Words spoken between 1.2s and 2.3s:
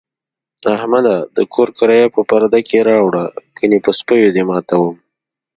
د کور کرایه په